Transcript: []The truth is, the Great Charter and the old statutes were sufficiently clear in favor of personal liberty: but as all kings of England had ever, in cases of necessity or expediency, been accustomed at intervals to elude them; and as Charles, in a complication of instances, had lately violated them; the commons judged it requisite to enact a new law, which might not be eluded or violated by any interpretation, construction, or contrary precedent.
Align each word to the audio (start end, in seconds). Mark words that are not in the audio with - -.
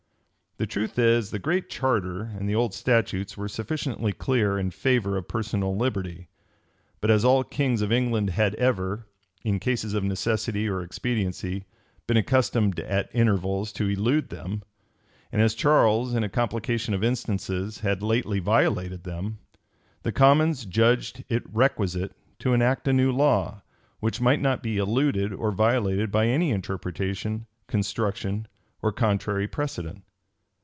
[]The 0.61 0.67
truth 0.67 0.99
is, 0.99 1.31
the 1.31 1.39
Great 1.39 1.69
Charter 1.71 2.21
and 2.21 2.47
the 2.47 2.53
old 2.53 2.75
statutes 2.75 3.35
were 3.35 3.47
sufficiently 3.47 4.13
clear 4.13 4.59
in 4.59 4.69
favor 4.69 5.17
of 5.17 5.27
personal 5.27 5.75
liberty: 5.75 6.27
but 6.99 7.09
as 7.09 7.25
all 7.25 7.43
kings 7.43 7.81
of 7.81 7.91
England 7.91 8.31
had 8.31 8.53
ever, 8.55 9.07
in 9.43 9.59
cases 9.59 9.95
of 9.95 10.03
necessity 10.03 10.67
or 10.67 10.83
expediency, 10.83 11.65
been 12.05 12.17
accustomed 12.17 12.79
at 12.79 13.09
intervals 13.11 13.71
to 13.71 13.87
elude 13.89 14.29
them; 14.29 14.61
and 15.31 15.41
as 15.41 15.55
Charles, 15.55 16.13
in 16.13 16.23
a 16.23 16.29
complication 16.29 16.93
of 16.93 17.03
instances, 17.03 17.79
had 17.79 18.03
lately 18.03 18.37
violated 18.37 19.03
them; 19.03 19.39
the 20.03 20.11
commons 20.11 20.65
judged 20.65 21.23
it 21.27 21.41
requisite 21.51 22.11
to 22.37 22.53
enact 22.53 22.87
a 22.87 22.93
new 22.93 23.11
law, 23.11 23.63
which 23.99 24.21
might 24.21 24.41
not 24.41 24.61
be 24.61 24.77
eluded 24.77 25.33
or 25.33 25.49
violated 25.51 26.11
by 26.11 26.27
any 26.27 26.51
interpretation, 26.51 27.47
construction, 27.67 28.47
or 28.83 28.91
contrary 28.91 29.47
precedent. 29.47 30.03